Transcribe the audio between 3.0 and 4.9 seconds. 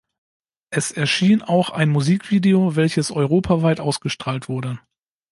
europaweit ausgestrahlt wurde.